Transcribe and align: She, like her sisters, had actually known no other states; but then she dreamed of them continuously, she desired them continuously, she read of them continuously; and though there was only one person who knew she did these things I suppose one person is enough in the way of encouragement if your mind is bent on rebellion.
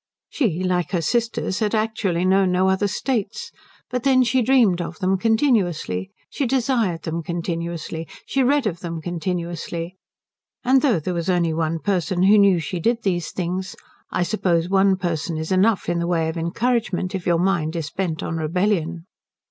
She, 0.29 0.63
like 0.63 0.93
her 0.93 1.01
sisters, 1.03 1.59
had 1.59 1.75
actually 1.75 2.25
known 2.25 2.51
no 2.51 2.69
other 2.69 2.87
states; 2.87 3.51
but 3.91 4.01
then 4.01 4.23
she 4.23 4.41
dreamed 4.41 4.81
of 4.81 4.97
them 4.97 5.15
continuously, 5.15 6.09
she 6.27 6.47
desired 6.47 7.03
them 7.03 7.21
continuously, 7.21 8.07
she 8.25 8.41
read 8.41 8.65
of 8.65 8.79
them 8.79 8.99
continuously; 8.99 9.97
and 10.63 10.81
though 10.81 10.99
there 10.99 11.13
was 11.13 11.29
only 11.29 11.53
one 11.53 11.77
person 11.77 12.23
who 12.23 12.39
knew 12.39 12.57
she 12.57 12.79
did 12.79 13.03
these 13.03 13.29
things 13.29 13.75
I 14.09 14.23
suppose 14.23 14.67
one 14.67 14.95
person 14.95 15.37
is 15.37 15.51
enough 15.51 15.87
in 15.87 15.99
the 15.99 16.07
way 16.07 16.27
of 16.29 16.35
encouragement 16.35 17.13
if 17.13 17.27
your 17.27 17.37
mind 17.37 17.75
is 17.75 17.91
bent 17.91 18.23
on 18.23 18.37
rebellion. 18.37 19.05